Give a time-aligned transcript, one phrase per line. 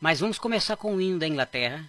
[0.00, 1.88] Mas vamos começar com o hino da Inglaterra,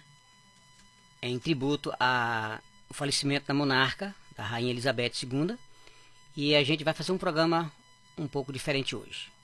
[1.20, 5.56] em tributo ao falecimento da monarca, da Rainha Elizabeth II.
[6.36, 7.72] E a gente vai fazer um programa
[8.16, 9.35] um pouco diferente hoje.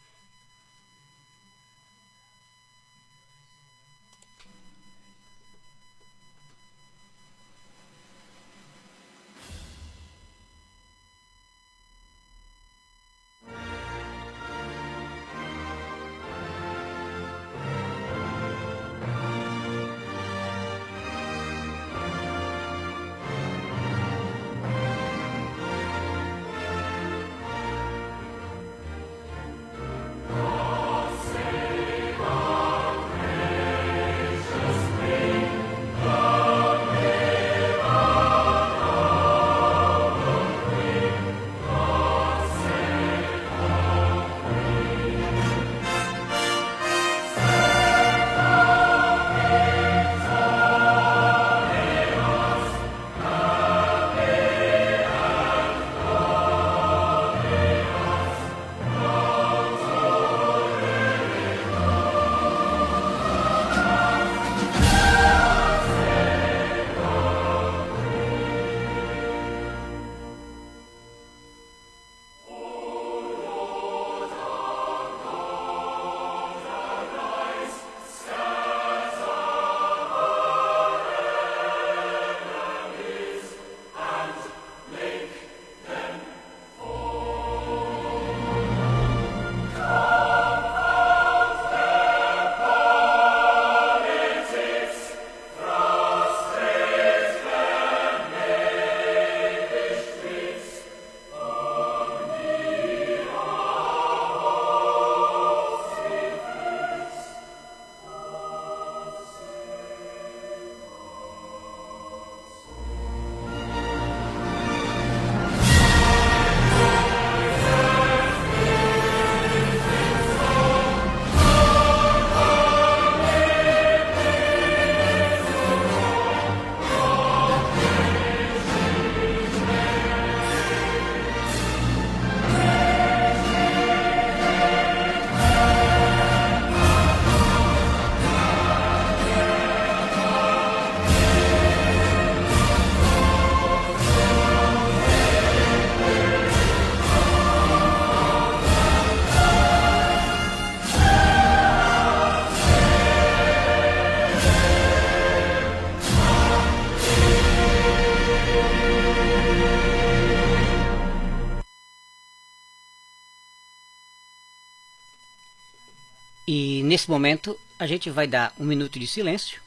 [166.93, 169.63] Nesse momento a gente vai dar um minuto de silêncio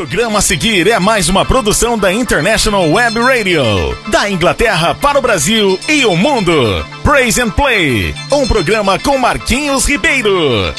[0.00, 3.62] programa a seguir é mais uma produção da International Web Radio,
[4.08, 6.52] da Inglaterra para o Brasil e o mundo.
[7.02, 10.72] Praise and Play, um programa com Marquinhos Ribeiro.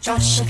[0.00, 0.44] Joshua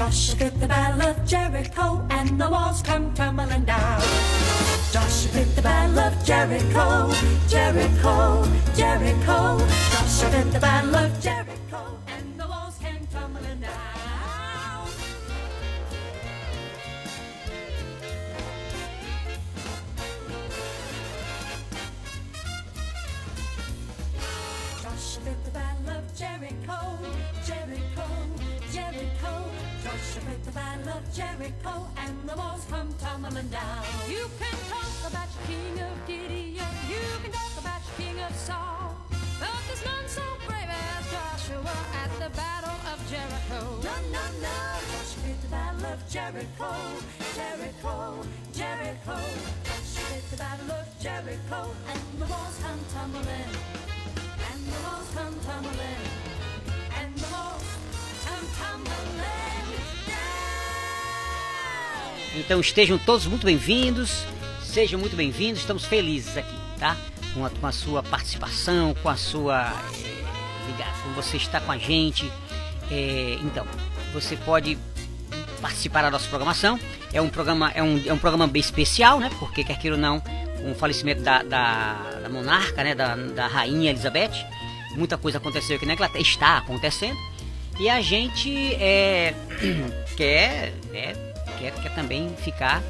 [0.00, 4.00] Joshua fit the battle of Jericho, and the walls come tumbling down.
[4.92, 7.12] Joshua fit the battle of Jericho,
[7.48, 8.19] Jericho, Jericho.
[31.12, 33.82] Jericho, and the walls come tumbling down.
[34.08, 38.34] You can talk about your king of Gideon, you can talk about your king of
[38.36, 38.96] Saul,
[39.40, 43.60] but there's none so brave as Joshua at the battle of Jericho.
[43.82, 44.58] No, no, no.
[44.86, 46.72] Joshua fit the battle of Jericho,
[47.34, 48.22] Jericho,
[48.54, 49.18] Jericho.
[49.66, 53.50] Joshua fit the battle of Jericho, and the walls come tumbling,
[54.46, 56.02] and the walls come tumbling,
[57.02, 57.66] and the walls
[58.24, 58.46] come
[62.34, 64.24] Então estejam todos muito bem-vindos,
[64.62, 66.96] sejam muito bem-vindos, estamos felizes aqui, tá?
[67.34, 69.72] Com a, com a sua participação, com a sua.
[70.04, 70.20] É,
[71.02, 72.30] com você estar com a gente.
[72.90, 73.66] É, então,
[74.12, 74.78] você pode
[75.60, 76.78] participar da nossa programação.
[77.12, 79.30] É um programa, é um, é um programa bem especial, né?
[79.38, 82.94] Porque quer queira ou não, com o falecimento da, da, da monarca, né?
[82.94, 84.46] Da, da rainha Elizabeth,
[84.96, 87.18] muita coisa aconteceu aqui na Inglaterra, está acontecendo.
[87.78, 89.34] E a gente é,
[90.16, 92.82] quer, né, quer, quer também ficar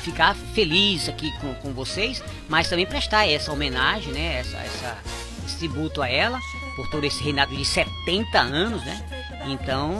[0.00, 4.98] ficar feliz aqui com, com vocês, mas também prestar essa homenagem, né, essa, essa,
[5.46, 6.38] esse tributo a ela
[6.76, 9.02] por todo esse reinado de 70 anos, né?
[9.46, 9.98] Então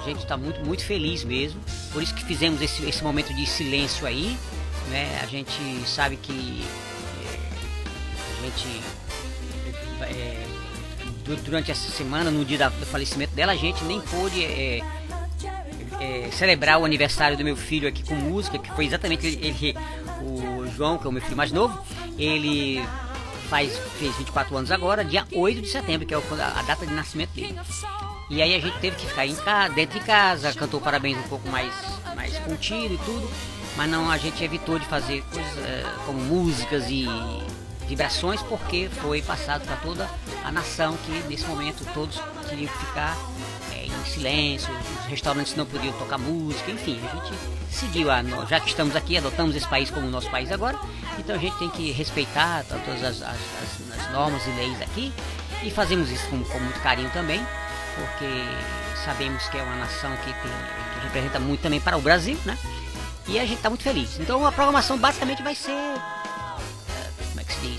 [0.00, 1.60] a gente está muito, muito feliz mesmo.
[1.92, 4.36] Por isso que fizemos esse, esse momento de silêncio aí,
[4.88, 5.20] né?
[5.22, 5.52] A gente
[5.86, 6.64] sabe que
[7.22, 7.38] é,
[8.38, 8.82] a gente
[10.00, 10.46] é,
[11.24, 14.80] du- durante essa semana, no dia do falecimento dela, a gente nem pôde é,
[16.02, 19.76] é, celebrar o aniversário do meu filho aqui com música, que foi exatamente ele, ele-
[20.22, 21.78] o João, que é o meu filho mais novo,
[22.18, 22.82] ele
[23.48, 27.30] faz, fez 24 anos agora, dia 8 de setembro, que é a, data de nascimento
[27.30, 27.58] dele.
[28.30, 31.22] E aí a gente teve que ficar em casa, dentro de casa, cantou parabéns um
[31.28, 31.72] pouco mais,
[32.16, 33.30] mais contido e tudo,
[33.76, 37.06] mas não, a gente evitou de fazer coisas eh, como músicas e
[37.86, 40.08] vibrações, porque foi passado para toda
[40.44, 42.18] a nação que nesse momento todos
[42.48, 43.14] teriam que ficar
[44.06, 47.38] silêncio, os restaurantes não podiam tocar música, enfim, a gente
[47.70, 50.78] seguiu a, já que estamos aqui, adotamos esse país como nosso país agora,
[51.18, 54.80] então a gente tem que respeitar to- todas as, as- as- as normas e leis
[54.82, 55.12] aqui
[55.62, 57.44] e fazemos isso com, com muito carinho também,
[57.94, 58.44] porque
[59.04, 60.52] sabemos que é uma nação que, tem,
[60.94, 62.56] que representa muito também para o Brasil, né?
[63.28, 64.18] E a gente está muito feliz.
[64.18, 65.72] Então a programação basicamente vai ser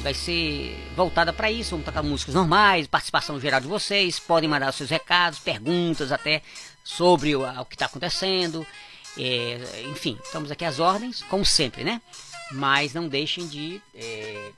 [0.04, 1.72] Vai ser voltada para isso.
[1.72, 4.20] Vamos tocar músicas normais, participação geral de vocês.
[4.20, 6.42] Podem mandar seus recados, perguntas até
[6.84, 8.68] sobre o, o que está acontecendo.
[9.18, 12.02] É, enfim, estamos aqui às ordens, como sempre, né?
[12.52, 14.52] Mas não deixem de, é,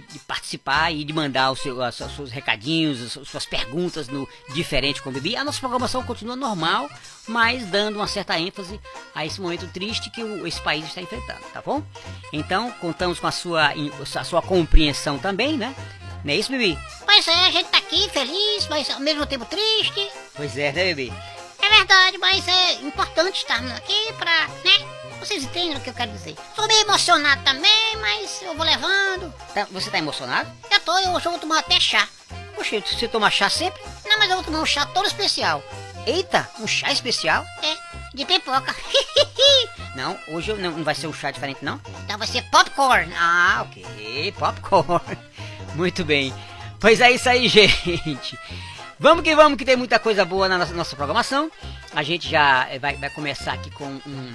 [0.00, 5.02] de, de participar e de mandar os seu, seus recadinhos, as suas perguntas no Diferente
[5.02, 5.36] com o Bibi.
[5.36, 6.88] A nossa programação continua normal,
[7.26, 8.80] mas dando uma certa ênfase
[9.14, 11.82] a esse momento triste que o- esse país está enfrentando, tá bom?
[12.32, 13.70] Então, contamos com a sua,
[14.14, 15.74] a sua compreensão também, né?
[16.24, 16.78] Não é isso, Bibi?
[17.04, 20.10] Pois é, a gente tá aqui feliz, mas ao mesmo tempo triste.
[20.34, 21.12] Pois é, né, Bibi?
[21.62, 24.95] É verdade, mas é importante estarmos aqui pra, né?
[25.26, 26.36] Vocês entendem o que eu quero dizer.
[26.54, 29.34] Tô meio emocionado também, mas eu vou levando.
[29.52, 30.48] Tá- você tá emocionado?
[30.70, 32.08] Eu tô, eu hoje eu vou tomar até chá.
[32.54, 33.82] Poxa, você toma chá sempre?
[34.04, 35.64] Não, mas eu vou tomar um chá todo especial.
[36.06, 37.44] Eita, um chá especial?
[37.60, 37.76] É,
[38.14, 38.72] de pipoca.
[39.96, 41.80] Não, hoje não, não vai ser um chá diferente, não?
[42.04, 43.10] então vai ser popcorn.
[43.18, 45.18] Ah, ok, popcorn.
[45.74, 46.34] Muito bem.
[46.78, 48.38] Pois é isso aí, gente.
[48.98, 51.50] Vamos que vamos, que tem muita coisa boa na nossa, nossa programação.
[51.94, 54.34] A gente já eh, vai, vai começar aqui com um,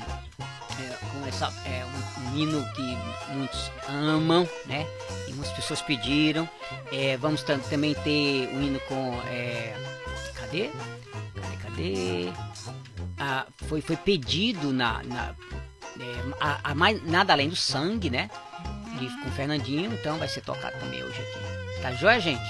[1.12, 2.98] com essa, eh, um, um hino que
[3.34, 4.86] muitos amam, né?
[5.28, 6.48] E muitas pessoas pediram.
[6.92, 9.14] Eh, vamos tam- também ter um hino com.
[9.28, 9.76] eh,
[10.36, 10.70] cadê?
[11.36, 11.58] Cadê?
[11.64, 12.32] Cadê?
[13.20, 15.36] Ah, foi, foi pedido na, na
[16.00, 18.30] é, a, a mais, nada além do sangue, né?
[19.24, 21.82] Com Fernandinho, então vai ser tocado também hoje aqui.
[21.82, 22.42] Tá joia, gente?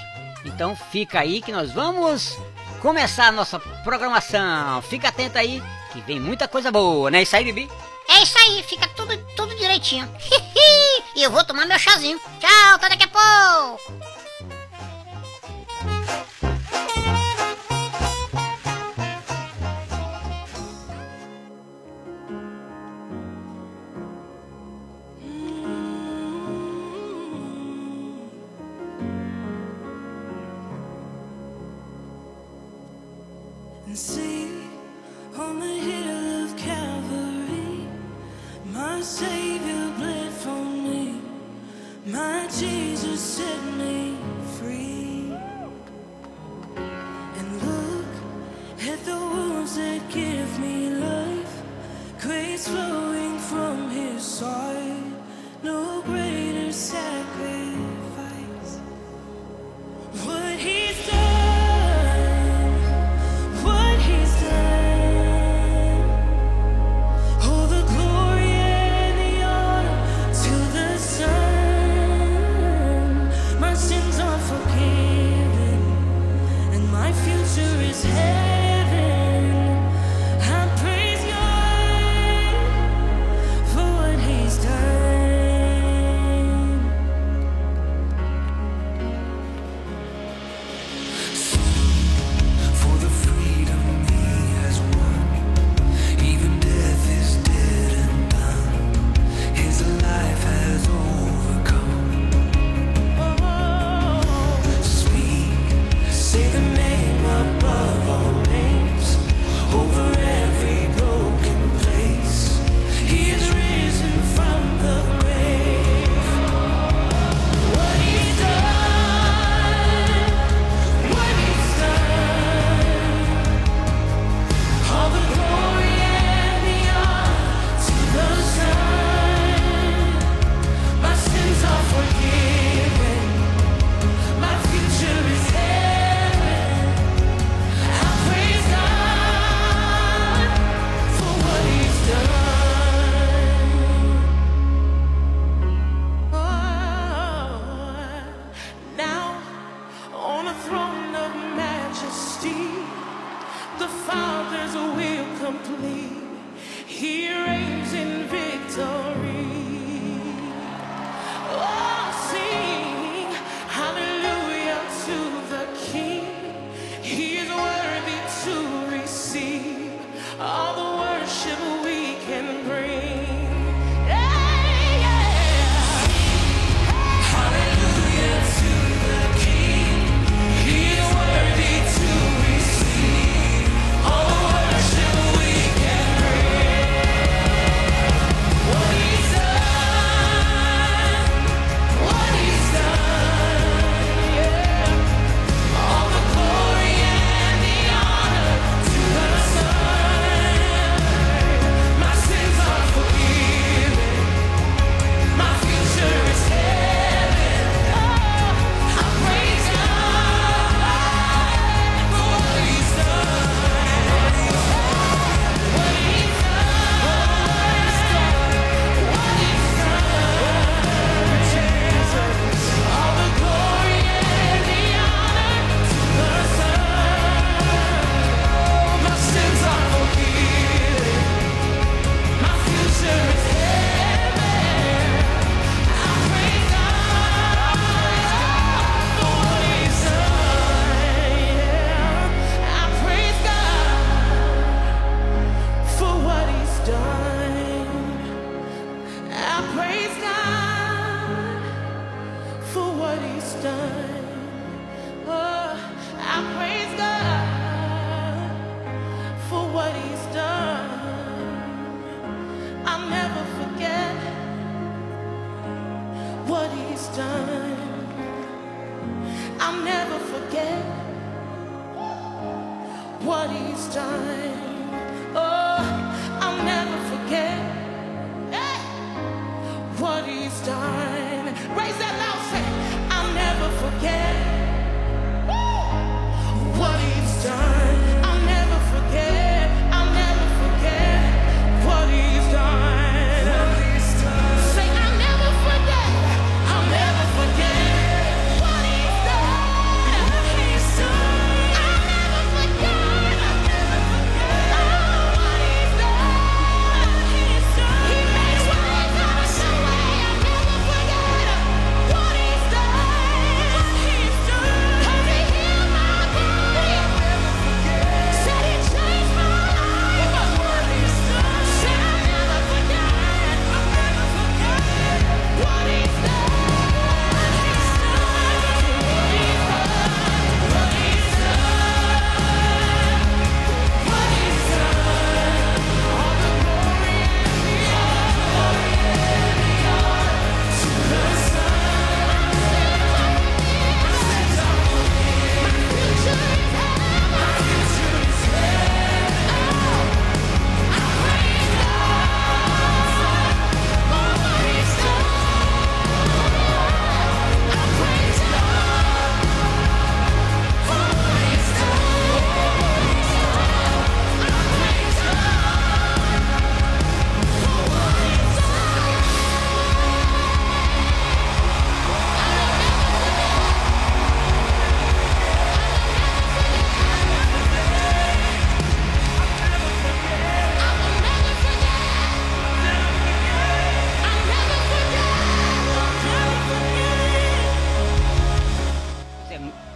[0.44, 2.38] Então fica aí que nós vamos
[2.82, 4.82] começar a nossa programação.
[4.82, 5.62] Fica atento aí
[5.92, 7.22] que vem muita coisa boa, né?
[7.22, 7.70] Isso aí, Bibi?
[8.08, 10.06] É isso aí, fica tudo, tudo direitinho.
[11.14, 12.20] e eu vou tomar meu chazinho.
[12.40, 14.21] Tchau, até daqui a pouco.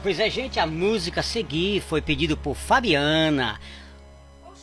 [0.06, 3.58] Pois é, gente, a música a seguir foi pedido por Fabiana.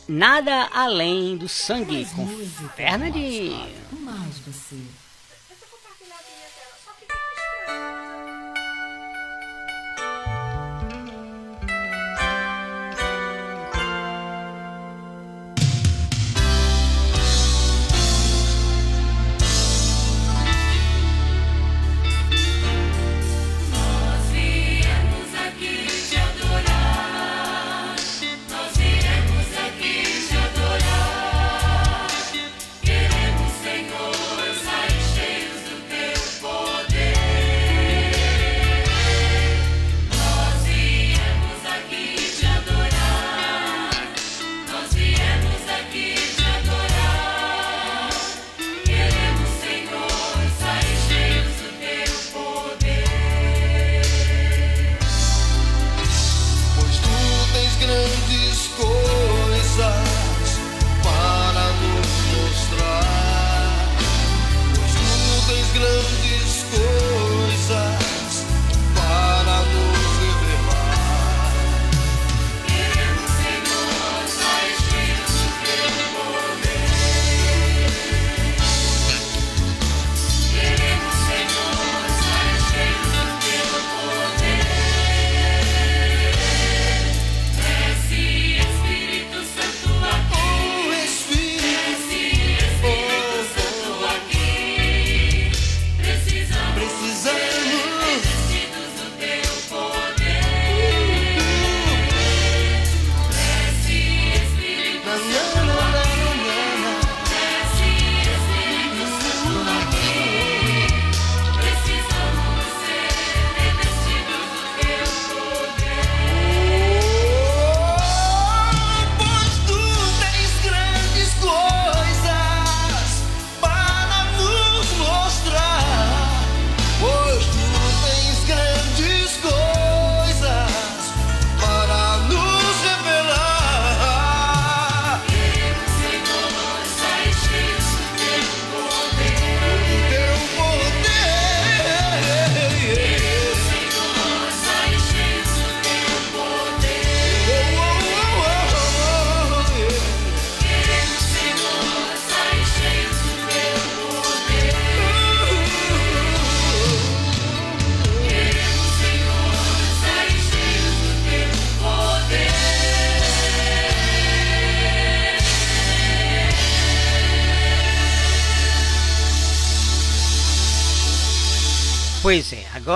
[0.08, 2.26] Nada além do sangue com
[2.74, 3.68] Fernandinho.
[4.00, 4.78] Mais você.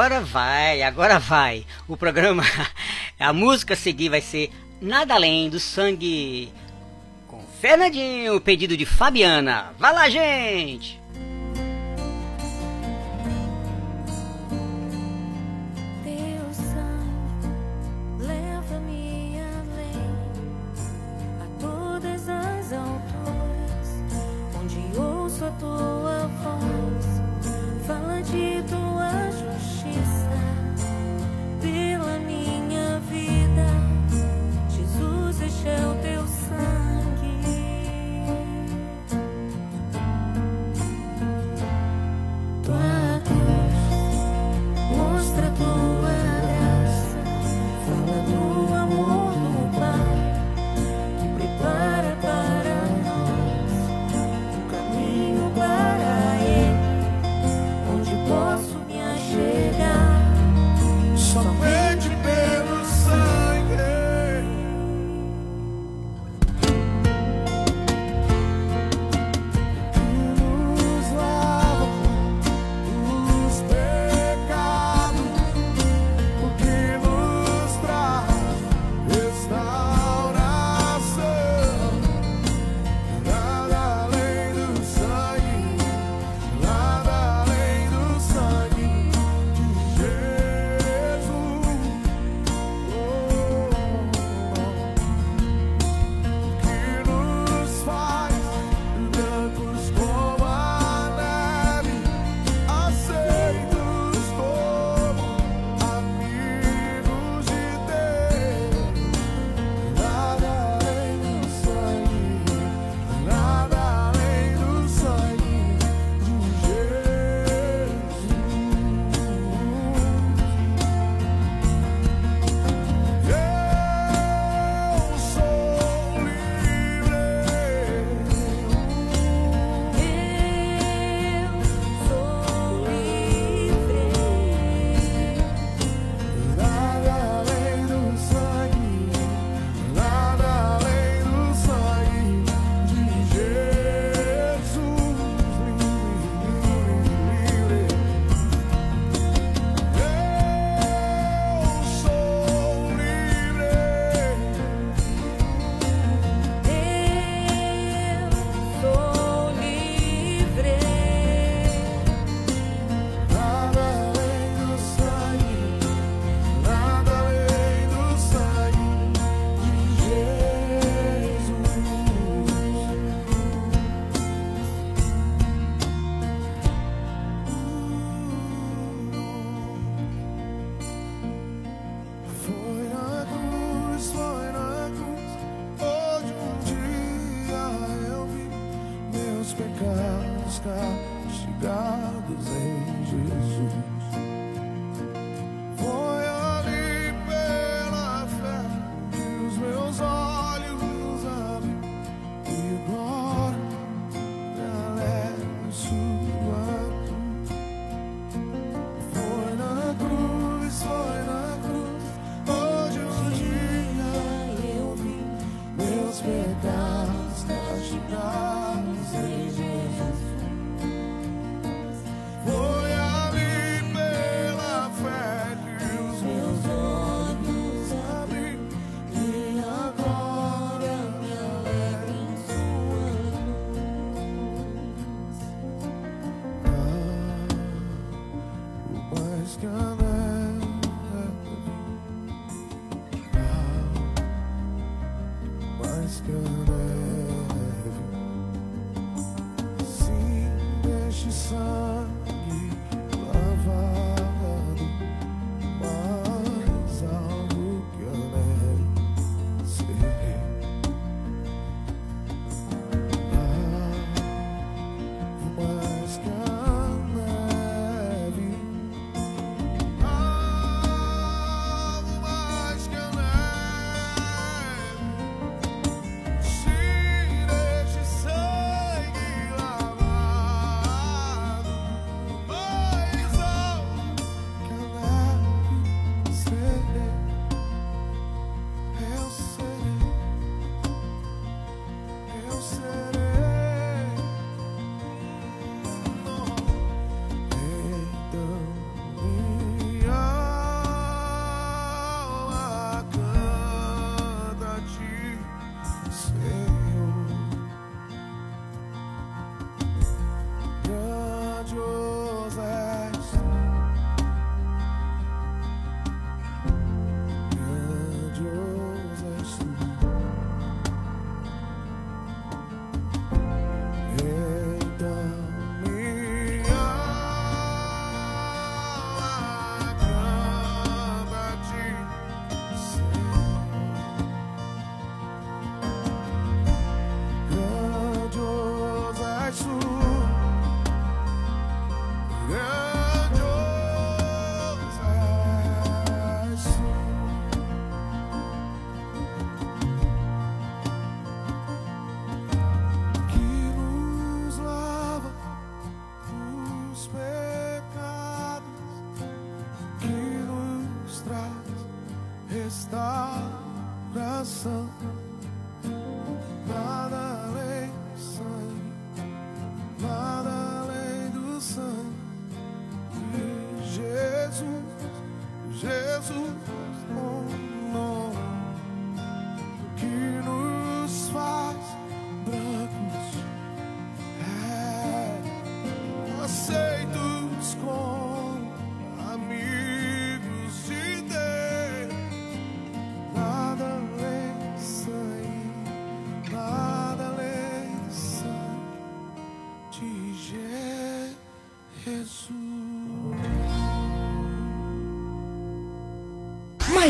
[0.09, 1.67] agora vai, agora vai.
[1.87, 2.43] O programa,
[3.21, 6.51] a música a seguir vai ser Nada Além do Sangue
[7.27, 9.75] com Fernandinho, pedido de Fabiana.
[9.79, 10.99] Vai lá, gente!
[21.61, 23.89] todas as alturas
[24.55, 24.79] onde
[25.45, 25.98] a tua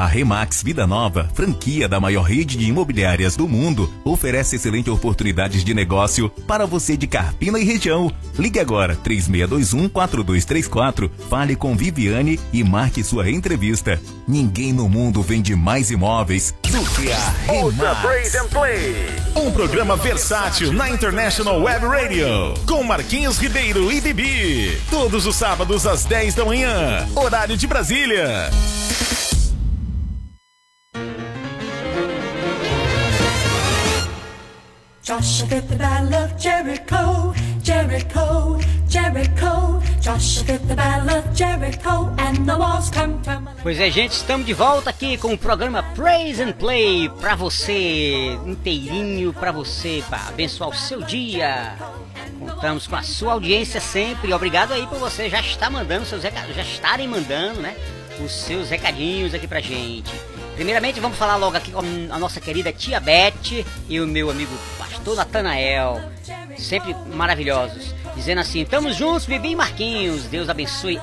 [0.00, 5.62] A Remax Vida Nova, franquia da maior rede de imobiliárias do mundo, oferece excelentes oportunidades
[5.62, 8.10] de negócio para você de Carpina e região.
[8.38, 14.00] Ligue agora 3621-4234, fale com Viviane e marque sua entrevista.
[14.26, 18.00] Ninguém no mundo vende mais imóveis do que a Remax.
[18.00, 19.04] Praise and Play.
[19.36, 22.54] Um programa versátil na International Web Radio.
[22.66, 24.80] Com Marquinhos Ribeiro e Bibi.
[24.88, 27.06] Todos os sábados às 10 da manhã.
[27.14, 28.48] Horário de Brasília.
[35.10, 39.82] Joshua the battle of Jericho, Jericho, Jericho.
[40.00, 40.54] Joshua
[42.16, 43.18] and the walls come.
[43.60, 48.38] Pois é, gente, estamos de volta aqui com o programa Praise and Play pra você,
[48.46, 51.76] inteirinho pra você, para abençoar o seu dia.
[52.38, 54.32] Contamos com a sua audiência sempre.
[54.32, 57.74] Obrigado aí por você já estar mandando seus recados, já estarem mandando, né,
[58.24, 60.12] os seus recadinhos aqui pra gente.
[60.54, 64.52] Primeiramente, vamos falar logo aqui com a nossa querida tia Beth e o meu amigo
[65.00, 66.00] pastor Natanael,
[66.58, 67.94] sempre maravilhosos.
[68.14, 70.24] Dizendo assim, estamos juntos, Bibi Marquinhos.
[70.24, 71.00] Deus abençoe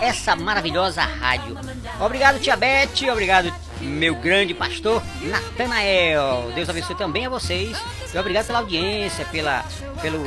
[0.00, 1.56] essa maravilhosa rádio.
[2.00, 2.90] Obrigado, tia Beth.
[3.10, 6.52] Obrigado, meu grande pastor Natanael.
[6.54, 7.76] Deus abençoe também a vocês.
[8.12, 9.64] E obrigado pela audiência, pela,
[10.00, 10.22] pelo,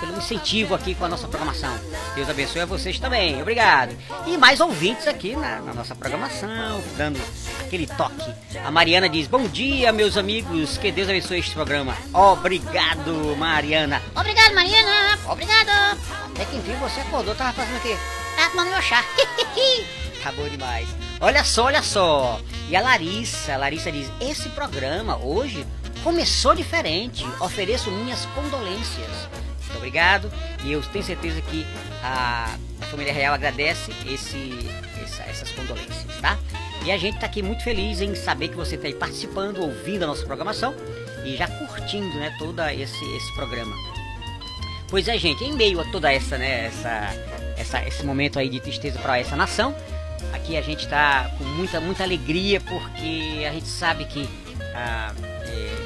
[0.00, 1.74] pelo incentivo aqui com a nossa programação.
[2.14, 3.40] Deus abençoe a vocês também.
[3.40, 3.96] Obrigado.
[4.26, 7.20] E mais ouvintes aqui na, na nossa programação, dando
[7.60, 8.30] aquele toque.
[8.64, 10.76] A Mariana diz: Bom dia, meus amigos.
[10.76, 11.96] Que Deus abençoe este programa.
[12.12, 14.02] Obrigado, Mariana.
[14.14, 15.18] Obrigado, Mariana.
[15.26, 15.98] Obrigado.
[16.34, 17.96] Até que enfim você acordou, tava fazendo o quê?
[18.36, 19.04] Tá tomando meu chá.
[20.22, 21.01] Tá bom demais.
[21.22, 22.40] Olha só, olha só.
[22.68, 25.64] E a Larissa, a Larissa diz: Esse programa hoje
[26.02, 27.24] começou diferente.
[27.40, 29.08] Ofereço minhas condolências.
[29.62, 30.30] Muito obrigado.
[30.64, 31.64] E eu tenho certeza que
[32.02, 32.54] a,
[32.90, 34.50] família real agradece esse,
[35.02, 36.36] essa- essas condolências, tá?
[36.84, 40.02] E a gente tá aqui muito feliz em saber que você está aí participando, ouvindo
[40.02, 40.74] a nossa programação
[41.24, 43.74] e já curtindo, né, todo esse, esse programa.
[44.88, 47.14] Pois é, gente, em meio a toda essa, né, essa,
[47.56, 49.74] essa, esse momento aí de tristeza para essa nação,
[50.32, 54.28] aqui a gente está com muita, muita alegria porque a gente sabe que
[54.74, 55.12] a,
[55.44, 55.76] é,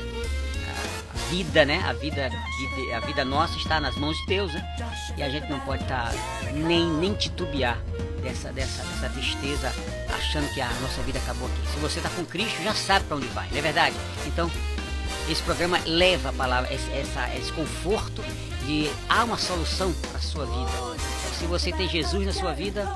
[0.68, 2.30] a- vida, né, a vida,
[2.94, 4.64] a vida nossa está nas mãos de Deus, né,
[5.16, 6.12] e a gente não pode estar
[6.52, 7.78] nem, nem titubear
[8.22, 9.72] dessa, dessa, dessa tristeza,
[10.14, 11.72] achando que a nossa vida acabou aqui.
[11.74, 13.96] Se você está com Cristo, já sabe para onde vai, não é verdade?
[14.26, 14.50] Então,
[15.28, 18.22] esse programa leva a palavra, esse, essa, esse conforto
[18.64, 20.70] de há uma solução para a sua vida.
[21.38, 22.88] Se você tem Jesus na sua vida,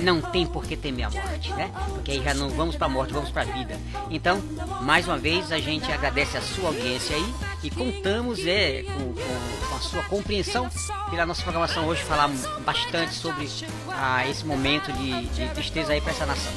[0.00, 1.70] não tem por que temer a morte, né?
[1.90, 3.78] Porque aí já não vamos para a morte, vamos para a vida.
[4.10, 4.40] Então,
[4.82, 9.68] mais uma vez, a gente agradece a sua audiência aí e contamos é, com, com-
[9.68, 10.68] com a sua compreensão
[11.10, 12.28] pela nossa programação hoje falar
[12.64, 13.48] bastante sobre
[13.90, 16.52] ah, esse momento de, de tristeza aí para essa nação.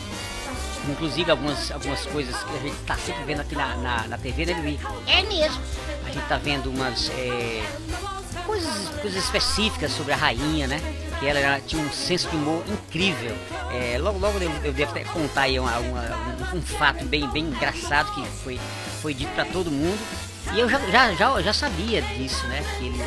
[0.89, 4.45] Inclusive algumas, algumas coisas que a gente está sempre vendo aqui na, na, na TV,
[4.45, 4.79] né, Bibi?
[5.07, 5.61] É mesmo.
[6.05, 7.63] A gente tá vendo umas é,
[8.45, 10.81] coisas, coisas específicas sobre a rainha, né?
[11.23, 13.33] Que ela era- tinha um senso de humor incrível.
[13.71, 17.25] É, logo, logo eu, eu devo até contar aí uma- uma- um, um fato bem,
[17.29, 18.59] bem engraçado que foi,
[19.01, 19.97] foi dito para todo mundo.
[20.53, 22.61] E eu já, já, já, já sabia disso, né?
[22.77, 23.03] Que, ele,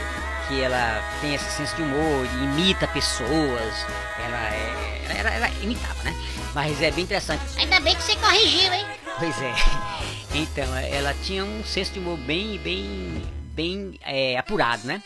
[0.48, 3.86] que ela tem esse senso de humor, imita pessoas.
[4.18, 6.14] Ela, é, ela, ela, ela imitava, né?
[6.54, 7.42] Mas é bem interessante.
[7.58, 8.86] Ainda bem que você corrigiu, hein?
[9.18, 9.52] Pois é.
[10.34, 13.22] Então, ela tinha um senso de humor bem, bem,
[13.54, 15.02] bem é, apurado, né?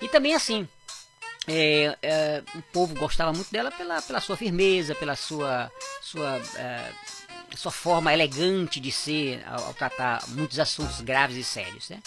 [0.00, 0.68] E também assim,
[1.48, 5.70] é, é, o povo gostava muito dela pela, pela sua firmeza, pela sua,
[6.02, 6.90] sua, é,
[7.56, 12.00] sua forma elegante de ser ao, ao tratar muitos assuntos graves e sérios, né?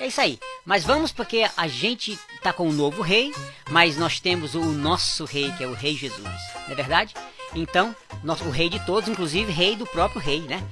[0.00, 0.38] É isso aí.
[0.64, 3.32] Mas vamos porque a gente tá com um novo rei,
[3.70, 7.14] mas nós temos o nosso rei, que é o Rei Jesus, não é verdade?
[7.54, 10.62] Então, nosso, o rei de todos, inclusive rei do próprio rei, né?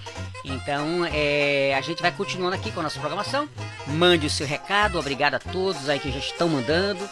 [0.45, 3.49] Então, é, a gente vai continuando aqui com a nossa programação.
[3.87, 7.09] Mande o seu recado, obrigado a todos aí que já estão mandando.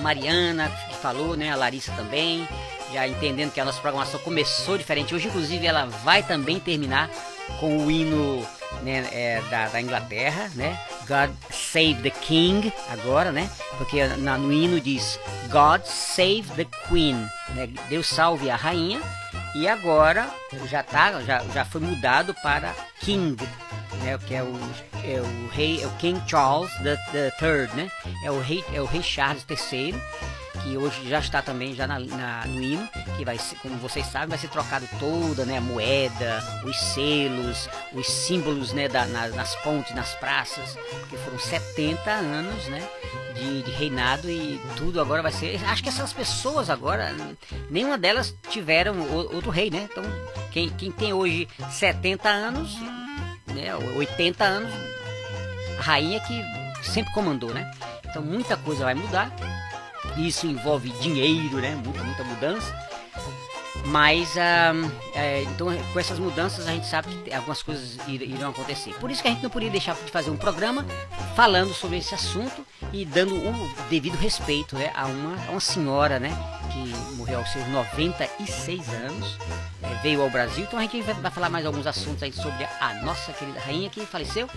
[0.00, 1.50] Mariana que falou, né?
[1.50, 2.46] A Larissa também,
[2.92, 5.14] já entendendo que a nossa programação começou diferente.
[5.14, 7.10] Hoje, inclusive, ela vai também terminar
[7.58, 8.46] com o hino
[8.82, 10.78] né, é, da, da Inglaterra, né?
[11.06, 13.50] God Save the King, agora, né?
[13.78, 15.18] Porque na, no hino diz
[15.50, 17.16] God Save the Queen,
[17.50, 17.68] né?
[17.88, 19.00] Deus salve a rainha.
[19.54, 20.30] E agora
[20.70, 23.36] já tá, já, já foi mudado para King,
[24.02, 24.52] né, que é o,
[25.04, 26.70] é o rei, é o King Charles
[27.38, 27.90] Third, né?
[28.24, 29.94] É o rei, é o rei Charles III,
[30.62, 34.04] que hoje já está também já na, na- no hino, que vai ser, como vocês
[34.06, 39.28] sabem, vai ser trocado toda, né, a moeda, os selos, os símbolos, né, da, na-
[39.28, 42.86] nas pontes, nas praças, porque foram 70 anos, né,
[43.34, 45.58] de, de reinado e tudo agora vai ser.
[45.64, 47.14] Acho que essas pessoas agora,
[47.70, 49.00] nenhuma delas tiveram
[49.32, 49.88] outro rei, né?
[49.90, 50.04] Então,
[50.50, 52.76] quem, quem tem hoje 70 anos,
[53.54, 54.72] né, 80 anos,
[55.78, 56.42] a rainha que
[56.82, 57.70] sempre comandou, né?
[58.08, 59.30] Então muita coisa vai mudar.
[60.16, 61.74] Isso envolve dinheiro, né?
[61.74, 62.89] Muita, muita mudança.
[63.86, 64.72] Mas ah,
[65.14, 68.94] é, então com essas mudanças a gente sabe que algumas coisas ir- irão acontecer.
[68.94, 70.84] Por isso que a gente não podia deixar de fazer um programa
[71.34, 76.20] falando sobre esse assunto e dando o devido respeito né, a, uma, a uma senhora
[76.20, 76.30] né,
[76.72, 79.38] que morreu aos seus 96 anos,
[79.82, 80.64] é, veio ao Brasil.
[80.64, 83.90] Então a gente vai, vai falar mais alguns assuntos aí sobre a nossa querida rainha
[83.90, 84.48] que faleceu.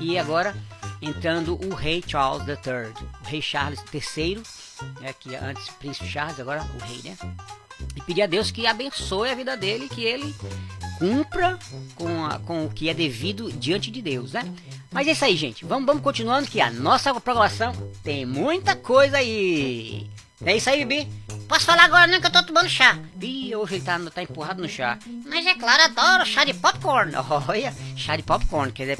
[0.00, 0.54] E agora
[1.02, 4.42] entrando o rei Charles III, o rei Charles III,
[5.00, 7.16] né, que antes príncipe Charles, agora o rei, né?
[7.96, 10.34] E pedir a Deus que abençoe a vida dele, que ele
[10.98, 11.58] cumpra
[11.94, 14.44] com, a- com o que é devido diante de Deus, né?
[14.90, 15.64] Mas é isso aí, gente.
[15.64, 17.72] Vamos, vamos continuando que a nossa programação
[18.02, 20.10] tem muita coisa aí.
[20.44, 21.10] É isso aí, Bibi.
[21.48, 22.98] Posso falar agora não que eu tô tomando chá.
[23.20, 24.98] Ih, hoje ele tá, tá empurrado no chá.
[25.26, 27.12] Mas é claro, adoro chá de popcorn.
[27.48, 28.70] Olha, chá de popcorn.
[28.72, 28.98] Quer dizer,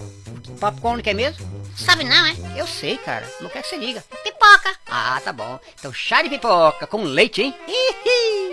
[0.59, 1.47] popcorn que é mesmo?
[1.76, 2.35] Sabe não, é?
[2.57, 3.29] Eu sei, cara.
[3.41, 4.03] Não quer que você diga.
[4.24, 4.74] Pipoca.
[4.89, 5.61] Ah, tá bom.
[5.79, 7.55] Então, chá de pipoca com leite, hein?
[7.68, 8.53] Ih,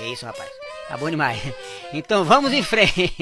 [0.00, 0.50] É isso, rapaz.
[0.88, 1.40] Tá bom demais.
[1.92, 3.12] Então, vamos em frente.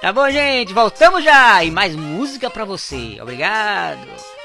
[0.00, 0.74] Tá bom, gente?
[0.74, 1.64] Voltamos já.
[1.64, 3.18] E mais música pra você.
[3.20, 4.35] Obrigado.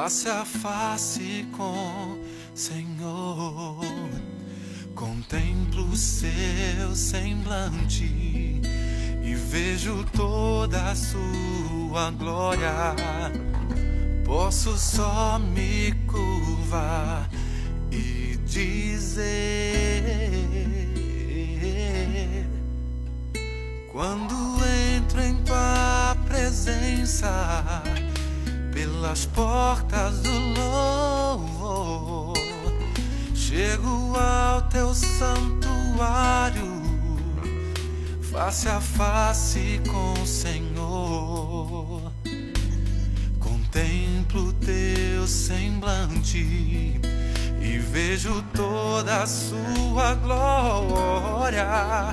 [0.00, 2.18] Face a face com
[2.54, 3.84] Senhor.
[4.94, 8.62] Contemplo o seu semblante
[9.22, 12.94] e vejo toda a sua glória.
[14.24, 17.28] Posso só me curvar
[17.92, 20.30] e dizer:
[23.92, 24.34] Quando
[24.96, 27.82] entro em tua presença,
[29.00, 30.30] pelas portas do
[30.60, 32.34] louvor,
[33.34, 36.82] chego ao teu santuário,
[38.30, 42.12] face a face com o Senhor.
[43.38, 47.00] Contemplo teu semblante
[47.62, 52.12] e vejo toda a sua glória.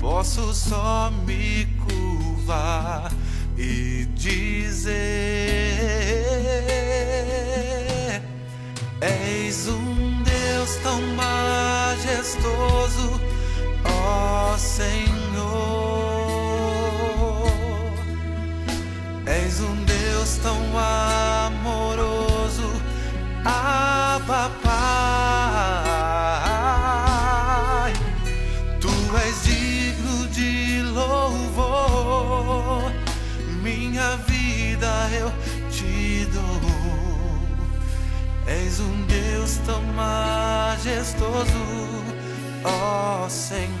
[0.00, 3.12] Posso só me curvar
[3.56, 6.23] e dizer:
[9.06, 12.40] És um Deus tão majestoso,
[13.84, 15.23] ó Senhor.
[43.24, 43.73] Ó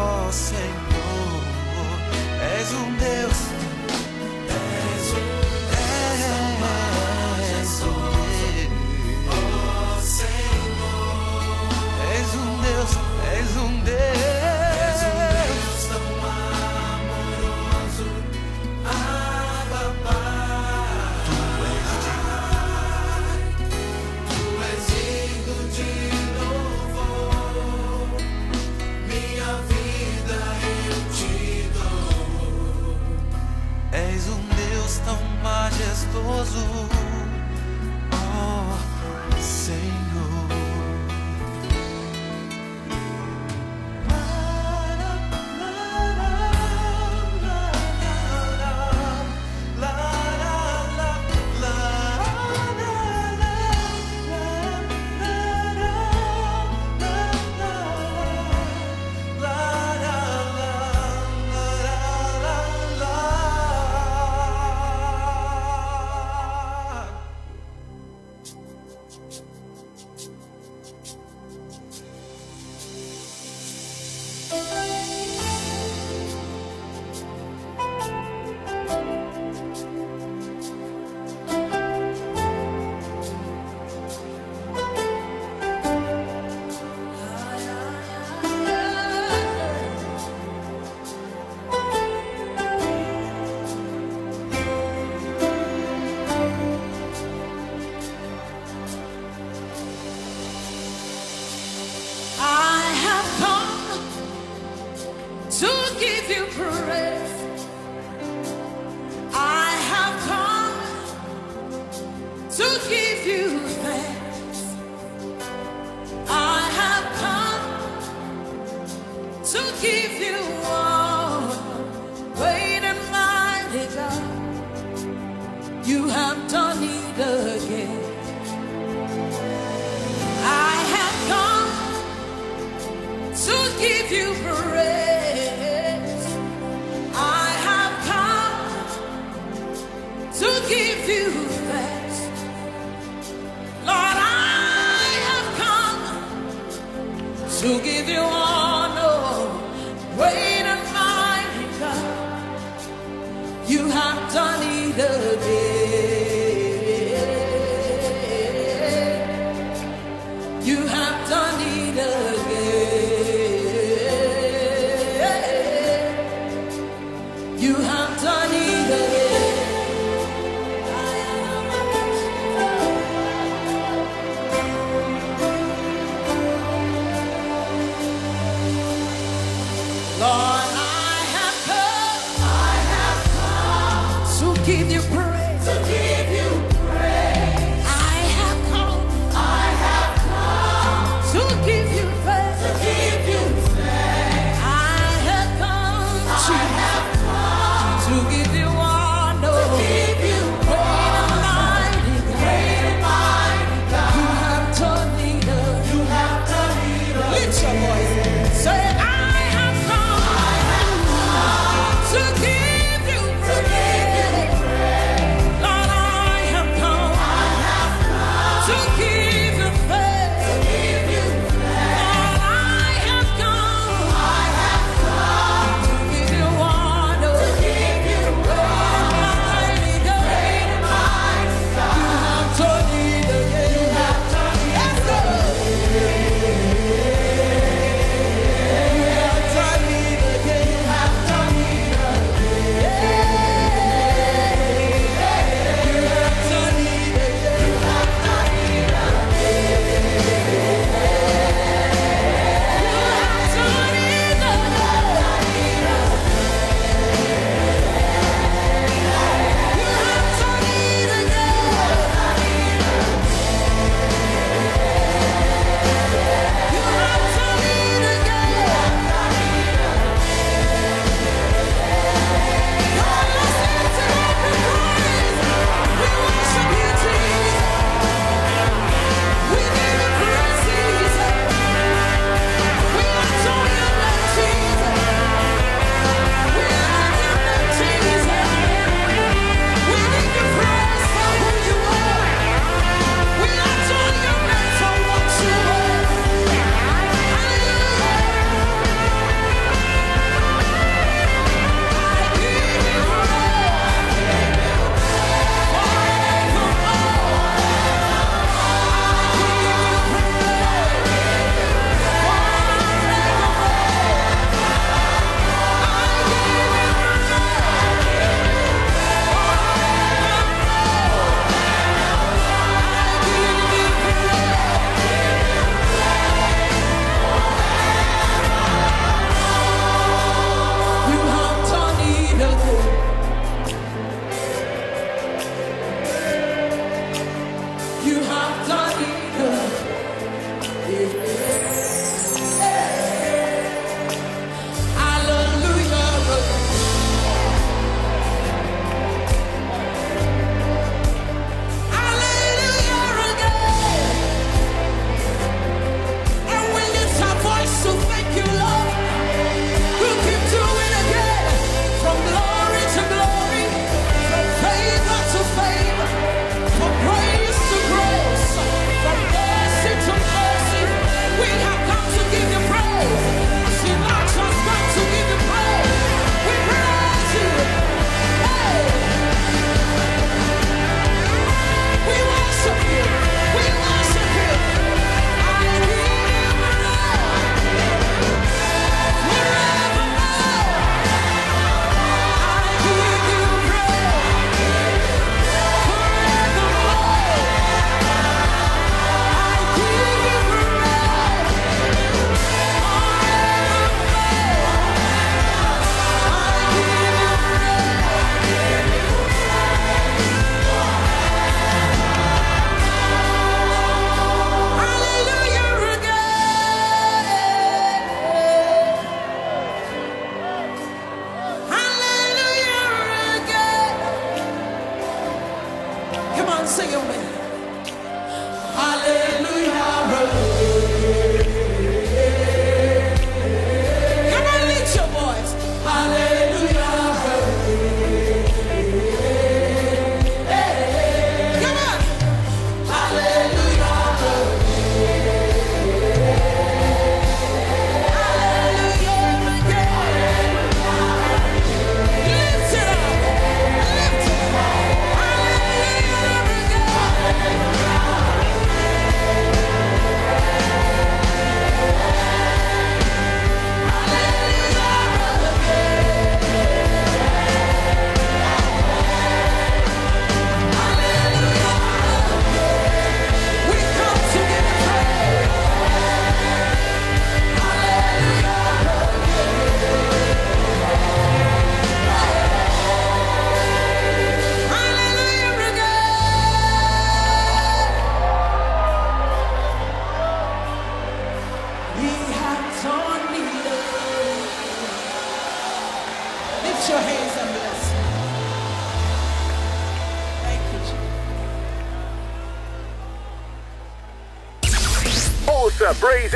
[0.00, 0.79] ó Senhor.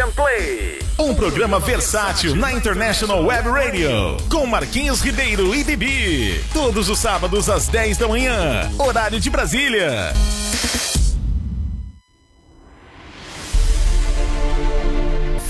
[0.05, 0.79] And Play.
[0.99, 4.17] Um programa versátil na International Web Radio.
[4.31, 6.45] Com Marquinhos Ribeiro e Bibi.
[6.53, 8.71] Todos os sábados às 10 da manhã.
[8.79, 10.13] Horário de Brasília.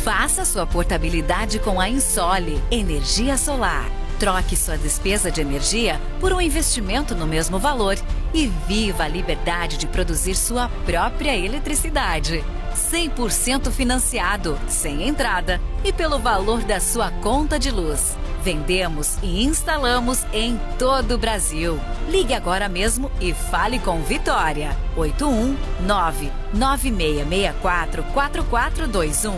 [0.04, 3.90] Faça sua portabilidade com a Insole Energia Solar.
[4.18, 7.96] Troque sua despesa de energia por um investimento no mesmo valor
[8.32, 12.44] e viva a liberdade de produzir sua própria eletricidade.
[12.74, 18.16] 100% financiado, sem entrada e pelo valor da sua conta de luz.
[18.42, 21.80] Vendemos e instalamos em todo o Brasil.
[22.08, 24.76] Ligue agora mesmo e fale com Vitória.
[24.96, 29.34] 819 9664 4421.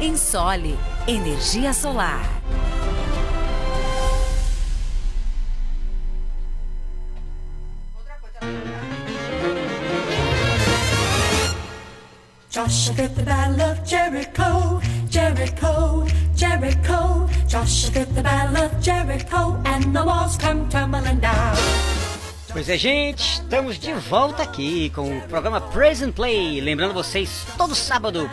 [0.00, 0.76] Ensole
[1.06, 2.38] Energia Solar.
[12.68, 16.06] Joshua did the battle of Jericho, Jericho,
[16.36, 17.26] Jericho.
[17.48, 21.56] Joshua did the battle of Jericho, and the walls come tumbling down.
[22.52, 26.60] Pois é, gente, estamos de volta aqui com o programa Praise and Play.
[26.60, 28.30] Lembrando vocês, todo sábado,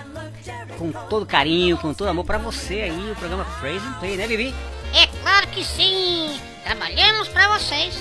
[0.78, 4.28] com todo carinho, com todo amor pra você aí, o programa Praise and Play, né,
[4.28, 4.54] Bibi?
[4.94, 6.38] É claro que sim.
[6.66, 7.98] Trabalhamos pra vocês.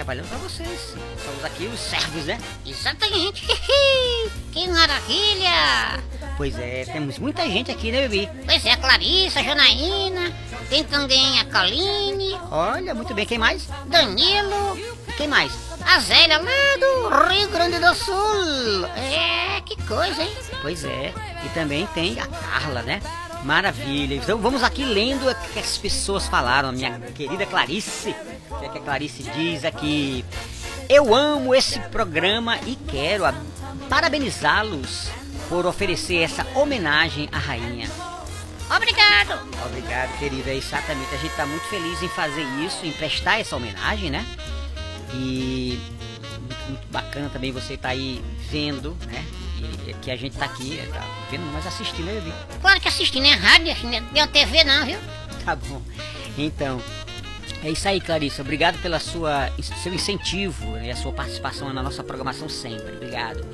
[0.00, 0.94] Trabalhando pra vocês.
[1.22, 2.38] Somos aqui os servos, né?
[2.64, 3.46] Exatamente.
[4.50, 6.02] que maravilha.
[6.38, 8.30] Pois é, temos muita gente aqui, né, Bibi?
[8.46, 10.32] Pois é, a Clarissa, a Janaína,
[10.70, 13.68] tem também a Kaline, Olha, muito bem, quem mais?
[13.88, 15.52] Danilo, E quem mais?
[15.84, 18.86] a Zélia lá do Rio Grande do Sul.
[18.96, 20.34] É, que coisa, hein?
[20.62, 21.12] Pois é,
[21.44, 23.02] e também tem a Carla, né?
[23.44, 24.14] Maravilha.
[24.14, 26.72] Então vamos aqui lendo o que as pessoas falaram.
[26.72, 28.14] Minha querida Clarice.
[28.60, 30.22] Que, é que a Clarice diz aqui?
[30.86, 33.24] Eu amo esse programa e quero
[33.88, 35.10] parabenizá-los
[35.48, 37.88] por oferecer essa homenagem à rainha.
[38.76, 39.40] Obrigado.
[39.66, 40.52] Obrigado, querida.
[40.52, 41.14] Exatamente.
[41.14, 44.26] A gente está muito feliz em fazer isso, em prestar essa homenagem, né?
[45.14, 45.80] E
[46.38, 49.24] muito, muito bacana também você tá aí vendo, né?
[49.86, 52.46] E que a gente tá aqui, tá vendo, mas assistindo, né?
[52.60, 54.98] Claro que assistindo é rádio, assim, não é TV não, viu?
[55.44, 55.80] Tá bom.
[56.36, 56.80] Então,
[57.62, 58.42] é isso aí, Clarissa.
[58.42, 59.50] Obrigado pela sua
[59.82, 62.96] seu incentivo e a sua participação na nossa programação sempre.
[62.96, 63.46] Obrigado.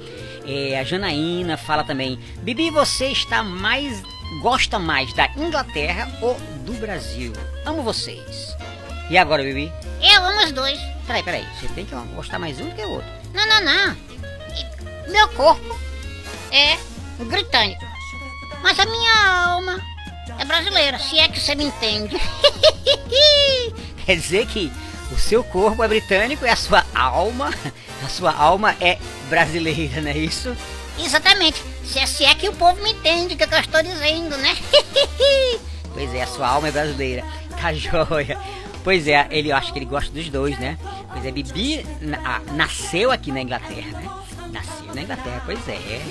[0.46, 2.18] É, a Janaína fala também.
[2.42, 4.02] Bibi, você está mais
[4.40, 6.34] gosta mais da Inglaterra ou
[6.64, 7.32] do Brasil?
[7.64, 8.56] Amo vocês.
[9.10, 9.72] E agora, Bibi?
[10.00, 10.78] Eu amo os dois.
[11.06, 11.46] Peraí, peraí.
[11.58, 13.10] Você tem que gostar mais um do que o outro.
[13.32, 13.96] Não, não, não.
[15.08, 15.78] Meu corpo
[16.52, 16.76] é
[17.24, 17.84] britânico.
[18.62, 19.80] Mas a minha alma
[20.38, 22.16] é brasileira, se é que você me entende.
[24.06, 24.72] Quer dizer que
[25.12, 27.50] o seu corpo é britânico e a sua alma,
[28.04, 28.98] a sua alma é
[29.28, 30.56] brasileira, não é isso?
[30.98, 31.62] Exatamente.
[31.84, 34.56] Se é, se é que o povo me entende o que eu estou dizendo, né?
[35.92, 37.24] Pois é, a sua alma é brasileira.
[37.60, 38.38] Tá joia.
[38.84, 40.78] Pois é, ele eu acho que ele gosta dos dois, né?
[41.10, 44.08] Pois é, Bibi na- nasceu aqui na Inglaterra, né?
[44.52, 46.02] Nasceu na Inglaterra, pois é.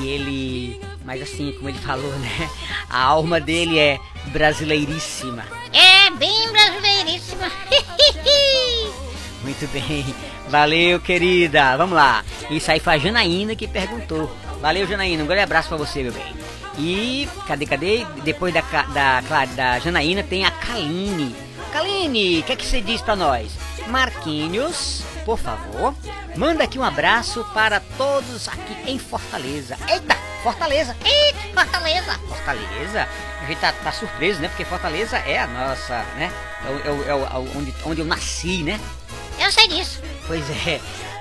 [0.00, 0.80] E ele.
[1.04, 2.50] Mas assim, como ele falou, né?
[2.88, 5.44] A alma dele é brasileiríssima.
[5.72, 7.50] é bem brasileiríssima.
[9.42, 10.04] Muito bem.
[10.48, 11.76] Valeu, querida.
[11.76, 12.24] Vamos lá.
[12.50, 14.30] Isso aí foi a Janaína que perguntou.
[14.60, 15.22] Valeu, Janaína.
[15.22, 16.34] Um grande abraço pra você, meu bem.
[16.78, 18.06] E cadê, cadê?
[18.24, 21.34] Depois da, da, Cla- da Janaína tem a Kaline.
[21.72, 23.50] Kaline, o que, é que você diz pra nós?
[23.88, 25.94] Marquinhos, por favor,
[26.36, 29.76] manda aqui um abraço para todos aqui em Fortaleza.
[29.86, 30.96] Eita, Fortaleza!
[31.04, 32.18] Eita, Fortaleza.
[32.26, 33.06] Fortaleza,
[33.42, 34.48] a gente tá, tá surpreso, né?
[34.48, 36.32] Porque Fortaleza é a nossa, né?
[36.64, 38.80] É, o- é, o- é o- é onde, onde eu nasci, né?
[39.38, 40.00] Eu sei disso.
[40.26, 40.80] Pois é,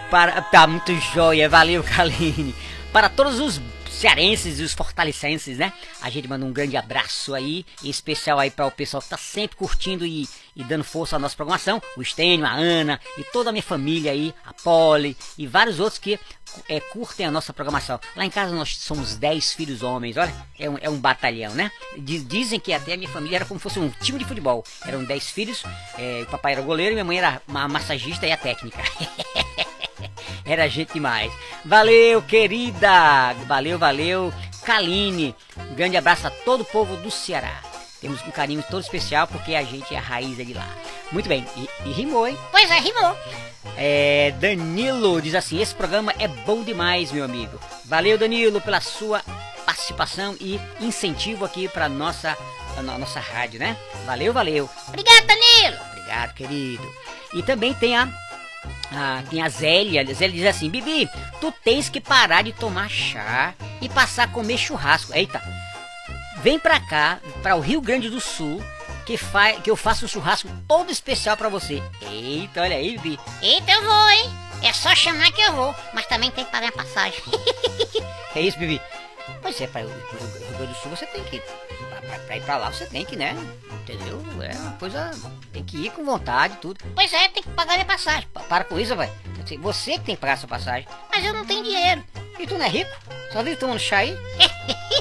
[0.10, 2.55] para, tá muito joia, valeu Kaline.
[2.93, 3.60] Para todos os
[3.97, 5.73] cearenses e os fortalecenses, né?
[6.01, 9.17] A gente manda um grande abraço aí, em especial aí para o pessoal que tá
[9.17, 13.49] sempre curtindo e, e dando força à nossa programação, o Estênio, a Ana e toda
[13.49, 16.19] a minha família aí, a Polly e vários outros que
[16.69, 17.99] é, curtem a nossa programação.
[18.15, 21.71] Lá em casa nós somos 10 filhos homens, olha, é um, é um batalhão, né?
[21.97, 24.63] Diz- Dizem que até a minha família era como se fosse um time de futebol.
[24.85, 25.63] Eram 10 filhos,
[25.97, 28.77] é, o papai era goleiro e minha mãe era uma massagista e a técnica.
[30.47, 31.31] Era gente demais.
[31.65, 33.33] Valeu, querida!
[33.45, 34.33] Valeu, valeu.
[34.63, 37.61] Kaline, um grande abraço a todo o povo do Ceará.
[38.01, 40.67] Temos um carinho todo especial porque a gente é a raiz é de lá.
[41.11, 42.37] Muito bem, e, e rimou, hein?
[42.51, 43.15] Pois é, rimou.
[43.75, 47.59] É, Danilo diz assim: esse programa é bom demais, meu amigo.
[47.85, 49.21] Valeu, Danilo, pela sua
[49.65, 52.37] participação e incentivo aqui para nossa
[52.77, 53.75] a no- nossa rádio, né?
[54.05, 54.69] Valeu, valeu.
[54.87, 55.77] Obrigado, Danilo.
[55.91, 56.93] Obrigado, querido.
[57.33, 58.07] E também tem a,
[58.91, 60.01] a tem a Zélia.
[60.01, 61.09] A Zélia diz assim: Bibi,
[61.39, 65.13] tu tens que parar de tomar chá e passar a comer churrasco.
[65.13, 65.41] Eita,
[66.41, 68.63] vem pra cá, para o Rio Grande do Sul,
[69.05, 71.81] que, fa que eu faço um churrasco todo especial pra você.
[72.01, 73.19] Eita, olha aí, Bibi.
[73.41, 74.29] Eita, eu vou, hein?
[74.63, 75.75] É só chamar que eu vou.
[75.93, 77.21] Mas também tem que pagar a passagem.
[78.35, 78.79] É isso, Bibi?
[79.41, 81.41] Pois é, para o Rio Grande do Sul você tem que.
[82.25, 83.36] Pra ir pra lá você tem que, né?
[83.84, 84.23] Entendeu?
[84.41, 85.11] É uma coisa.
[85.53, 86.84] Tem que ir com vontade e tudo.
[86.95, 88.28] pois é, tem que pagar minha passagem.
[88.34, 89.11] Pa- Para com isso, vai.
[89.59, 90.88] Você que tem que pagar sua passagem.
[91.09, 92.03] Mas eu não tenho dinheiro.
[92.39, 92.91] E tu não é rico?
[93.32, 94.17] Só vive tomando chá aí?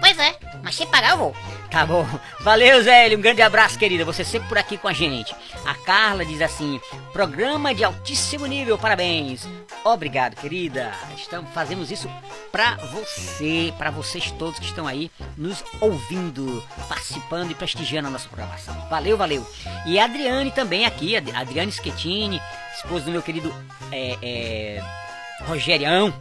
[0.00, 1.36] pois é, mas se pagar eu vou.
[1.70, 2.06] Tá bom.
[2.40, 3.18] Valeu, Zélio.
[3.18, 4.04] Um grande abraço, querida.
[4.04, 5.34] Você sempre por aqui com a gente.
[5.66, 6.80] A Carla diz assim:
[7.12, 9.46] programa de altíssimo nível, parabéns.
[9.84, 10.92] Obrigado, querida.
[11.16, 12.10] Estamos, fazemos isso
[12.50, 18.28] pra você, pra vocês todos que estão aí nos ouvindo, participando e prestigiando a nossa
[18.28, 18.74] programação.
[18.88, 19.46] Valeu, valeu.
[19.86, 22.40] E a Adriane também aqui, a Adriane Schettini,
[22.76, 23.54] esposa do meu querido
[23.92, 24.82] é, é,
[25.44, 26.12] Rogerião.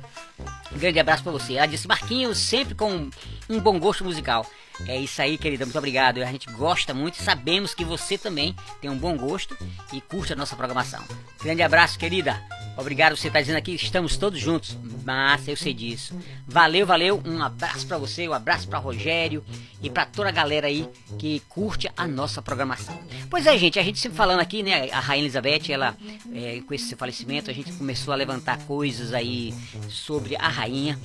[0.71, 1.55] Um grande abraço pra você.
[1.55, 3.09] Ela disse, Marquinhos, sempre com
[3.49, 4.45] um bom gosto musical.
[4.85, 5.65] É isso aí, querida.
[5.65, 6.21] Muito obrigado.
[6.21, 9.57] A gente gosta muito sabemos que você também tem um bom gosto
[9.91, 11.03] e curte a nossa programação.
[11.41, 12.41] Grande abraço, querida.
[12.77, 14.77] Obrigado, você tá dizendo aqui, estamos todos juntos.
[15.03, 16.13] Massa, eu sei disso.
[16.45, 17.19] Valeu, valeu.
[17.25, 19.43] Um abraço pra você, um abraço pra Rogério
[19.81, 20.87] e pra toda a galera aí
[21.17, 22.99] que curte a nossa programação.
[23.31, 24.91] Pois é, gente, a gente sempre falando aqui, né?
[24.91, 25.97] A Rainha Elizabeth, ela,
[26.31, 29.55] é, com esse falecimento, a gente começou a levantar coisas aí
[29.89, 30.99] sobre a rainha.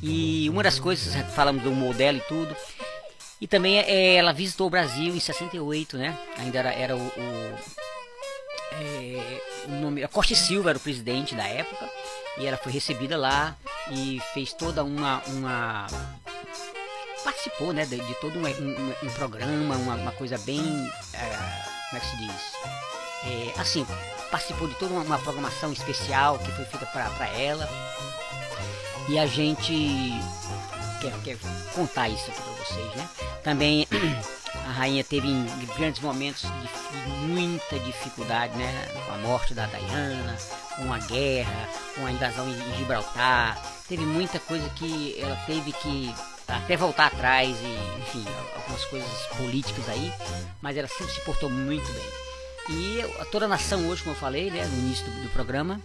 [0.00, 2.56] E uma das coisas, falamos do humor dela e tudo.
[3.40, 6.16] E também é, ela visitou o Brasil em 68, né?
[6.38, 7.54] Ainda era, era o, o,
[8.72, 11.88] é, o nome, a Costa Silva era o presidente da época.
[12.38, 13.56] E ela foi recebida lá
[13.90, 15.22] e fez toda uma.
[15.28, 15.86] uma
[17.24, 17.84] participou, né?
[17.86, 20.60] De, de todo um, um- um programa, uma, uma coisa bem.
[21.14, 21.26] é,
[21.90, 22.52] como é que se diz?
[23.56, 23.86] É, assim,
[24.30, 27.68] participou de toda uma, uma programação especial que foi feita para ela.
[29.08, 30.10] E a gente
[31.00, 31.38] quer, quer
[31.74, 33.08] contar isso aqui para vocês, né?
[33.42, 33.86] Também
[34.66, 35.28] a rainha teve
[35.76, 38.88] grandes momentos de, muita dificuldade, né?
[39.06, 40.36] Com a morte da Diana,
[40.76, 43.60] com a guerra, com a invasão em, Gibraltar.
[43.88, 46.14] Teve muita coisa que ela teve que
[46.48, 48.24] até voltar atrás e, enfim,
[48.54, 50.12] algumas coisas políticas aí,
[50.62, 52.26] mas ela sempre se portou muito bem.
[52.68, 55.80] E toda a nação hoje, como eu falei, né, no início do, do programa,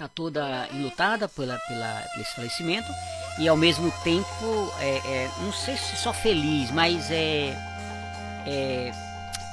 [0.00, 2.88] está toda enlutada pela, pela, esse falecimento
[3.40, 7.56] e ao mesmo tempo, é, é, não sei se só feliz, mas é,
[8.46, 8.92] é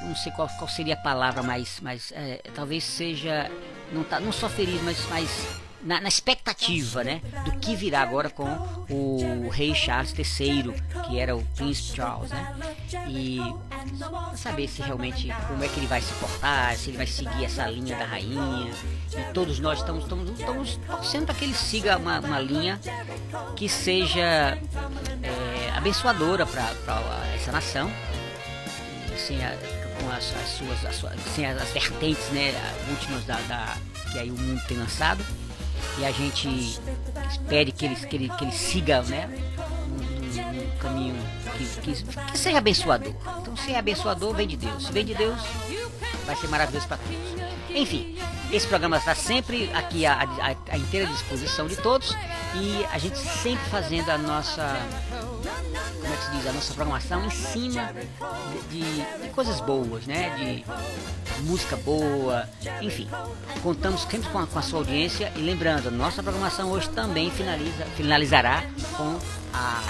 [0.01, 3.49] não sei qual, qual seria a palavra, mas, mas é, talvez seja
[3.91, 5.47] não, tá, não só feliz, mas, mas
[5.88, 8.45] na, na expectativa, né, do que virá agora com
[8.89, 10.73] o rei Charles III,
[11.07, 12.55] que era o príncipe Charles, né,
[13.09, 13.39] e
[14.35, 17.65] saber se realmente como é que ele vai se portar, se ele vai seguir essa
[17.67, 18.71] linha da rainha.
[19.17, 22.79] E todos nós estamos, estamos, estamos torcendo para que ele siga uma, uma linha
[23.55, 24.21] que seja
[25.23, 26.69] é, abençoadora para
[27.35, 27.89] essa nação,
[29.17, 29.55] sem a-
[29.99, 32.53] com as, as suas, as sem as, as vertentes né,
[32.89, 33.77] últimas da, da-
[34.11, 35.23] que aí o mundo tem lançado.
[35.99, 36.79] E a gente
[37.49, 41.15] pede que ele, que ele, que ele siga né, um, um caminho
[41.57, 43.13] que, que, que seja abençoador.
[43.41, 44.85] Então, se é abençoador, vem de Deus.
[44.85, 45.41] Se vem de Deus,
[46.25, 47.47] vai ser maravilhoso para todos.
[47.69, 48.17] Enfim,
[48.51, 52.15] esse programa está sempre aqui à, à, à inteira disposição de todos
[52.55, 54.77] e a gente sempre fazendo a nossa,
[56.18, 57.93] como é que se diz, a nossa programação em cima
[58.72, 60.36] de, de- de coisas boas, né?
[60.36, 60.65] De
[61.43, 62.47] música boa,
[62.82, 63.07] enfim.
[63.61, 67.86] Contamos sempre com a, com a sua audiência e lembrando, nossa programação hoje também finaliza,
[67.95, 68.63] finalizará
[68.95, 69.20] com,
[69.53, 69.84] a,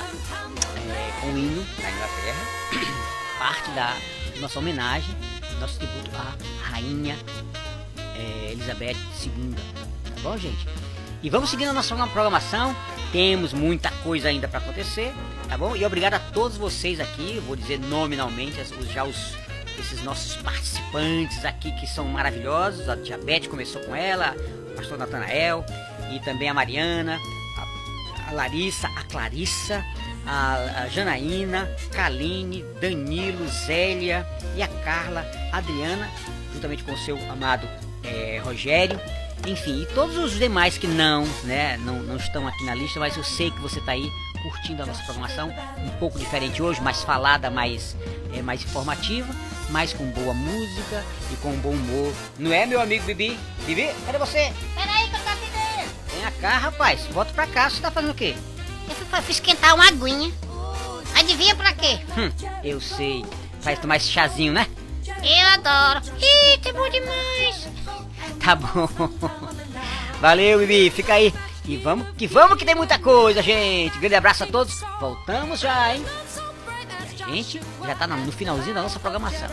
[0.89, 2.45] é, com o hino da Inglaterra,
[3.39, 3.95] parte da
[4.41, 5.15] nossa homenagem,
[5.59, 6.35] nosso tributo à
[6.69, 7.17] Rainha
[8.15, 9.55] é, Elizabeth II.
[10.15, 10.67] Tá bom, gente?
[11.21, 12.75] E vamos seguindo a nossa programação.
[13.11, 15.13] Temos muita coisa ainda para acontecer,
[15.47, 15.75] tá bom?
[15.75, 17.41] E obrigado a todos vocês aqui.
[17.45, 19.35] Vou dizer nominalmente os- já os
[19.79, 22.89] esses nossos participantes aqui que são maravilhosos.
[22.89, 24.35] A Diabetes começou com ela,
[24.71, 25.63] o pastor Natanael
[26.11, 27.17] e também a Mariana,
[27.57, 29.85] a, a Larissa, a Clarissa,
[30.25, 36.09] a, Janaína, Kaline, Danilo, Zélia e a Carla, Adriana,
[36.53, 37.67] juntamente com o seu amado
[38.03, 38.99] eh, Rogério.
[39.45, 43.15] Enfim, e todos os demais que não, né, não, não estão aqui na lista, mas
[43.15, 44.09] eu sei que você está aí
[44.41, 47.95] curtindo a nossa programação, um pouco diferente hoje, mais falada, mais,
[48.33, 49.33] é, mais informativa,
[49.69, 52.13] mas com boa música e com bom humor.
[52.37, 53.37] Não é, meu amigo Bibi?
[53.65, 54.53] Bibi, cadê você?
[54.75, 55.91] Peraí que eu tô aqui dentro.
[56.13, 58.35] Vem cá, rapaz, volta pra cá, você tá fazendo o quê?
[58.89, 60.31] Eu fui, fui esquentar uma aguinha.
[61.15, 61.99] Adivinha pra quê?
[62.17, 62.31] Hum,
[62.63, 63.25] eu sei,
[63.61, 64.67] faz tomar esse chazinho, né?
[65.05, 66.05] Eu adoro.
[66.21, 67.67] Ih, tá bom demais.
[68.47, 68.87] Tá bom.
[70.21, 71.33] Valeu, Bibi, fica aí.
[71.65, 73.97] E vamos que vamos que tem muita coisa, gente.
[73.99, 74.79] Grande abraço a todos.
[75.01, 76.05] Voltamos já, hein?
[77.17, 79.49] E a gente já tá no finalzinho da nossa programação.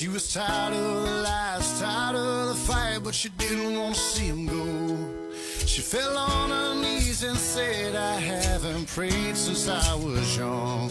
[0.00, 4.00] She was tired of the lies, tired of the fight, but she didn't want to
[4.00, 4.96] see him go.
[5.66, 10.88] She fell on her knees and said, I haven't prayed since I was young.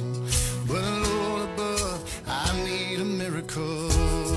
[0.68, 4.29] But Lord above, I need a miracle.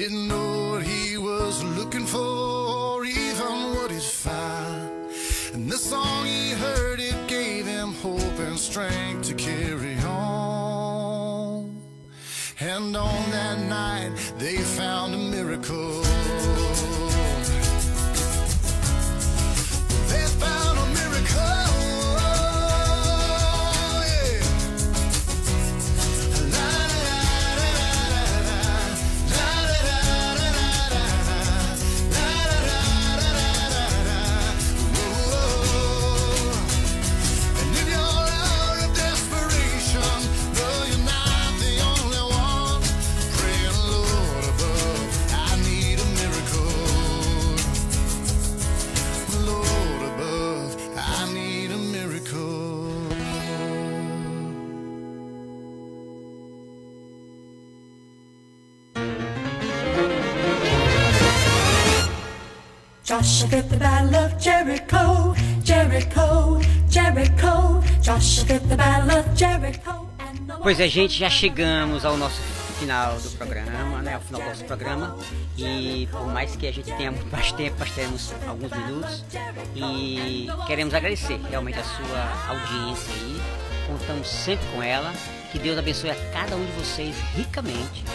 [0.00, 4.90] Didn't know what he was looking for or even what he'd find.
[5.52, 11.82] And the song he heard, it gave him hope and strength to carry on.
[12.60, 16.09] And on that night, they found a miracle.
[70.70, 72.40] Pois é, gente, já chegamos ao nosso
[72.78, 74.14] final do programa, né?
[74.14, 75.18] Ao final do nosso programa.
[75.58, 79.24] E por mais que a gente tenha muito mais tempo, nós temos alguns minutos.
[79.74, 83.42] E queremos agradecer realmente a sua audiência aí.
[83.88, 85.12] Contamos sempre com ela.
[85.50, 88.04] Que Deus abençoe a cada um de vocês ricamente.
[88.04, 88.14] né?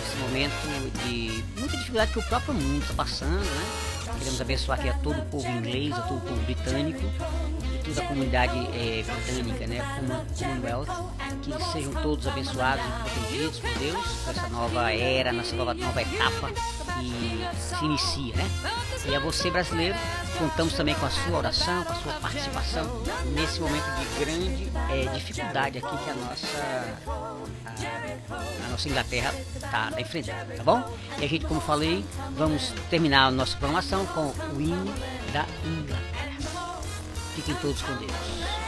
[0.00, 3.66] Nesse momento de muita dificuldade que o próprio mundo está passando, né?
[4.18, 7.02] Queremos abençoar aqui a todo o povo inglês, a todo o povo britânico
[7.84, 9.96] toda a comunidade eh, britânica, né?
[9.98, 10.88] Common- Commonwealth,
[11.42, 16.50] que sejam todos abençoados e protegidos por Deus nessa nova era, nessa nova, nova etapa
[16.98, 18.50] que se inicia, né?
[19.06, 19.94] E a você brasileiro,
[20.38, 23.02] contamos também com a sua oração, com a sua participação
[23.34, 26.46] nesse momento de grande eh, dificuldade aqui que a nossa
[28.30, 30.96] a, a nossa Inglaterra está tá enfrentando, tá bom?
[31.18, 32.04] E a gente, como falei,
[32.36, 34.94] vamos terminar a nossa programação com o hino
[35.32, 36.34] da Inglaterra.
[37.34, 38.63] Fiquem todos com Deus.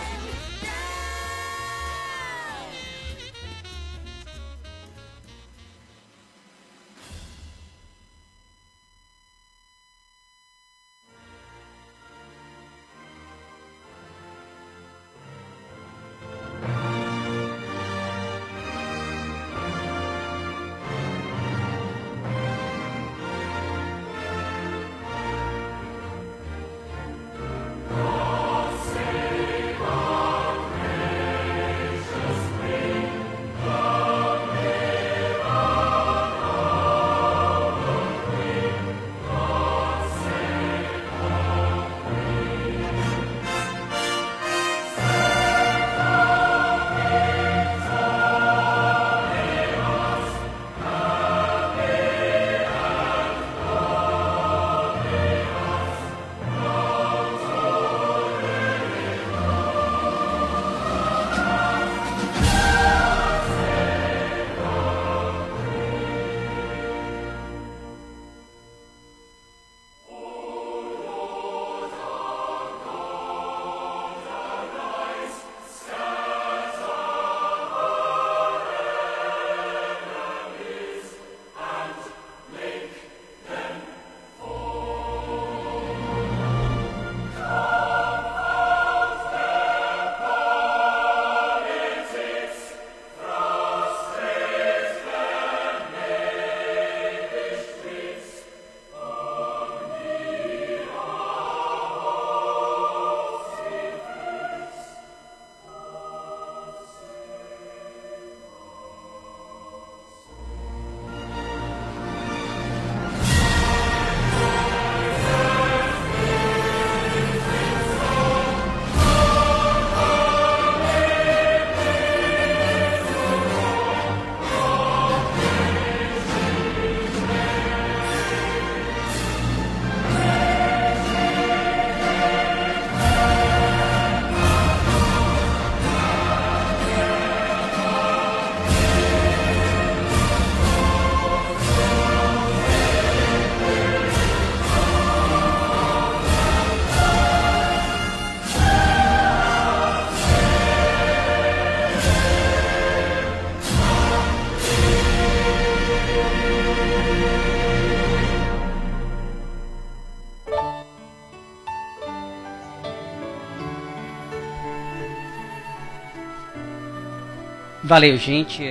[167.86, 168.64] Valeu, gente.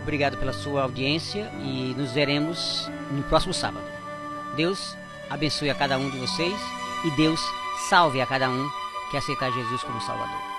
[0.00, 3.84] Obrigado pela sua audiência e nos veremos no próximo sábado.
[4.54, 4.96] Deus
[5.28, 6.54] abençoe a cada um de vocês
[7.04, 7.40] e Deus
[7.88, 8.68] salve a cada um
[9.10, 10.55] que aceitar Jesus como Salvador.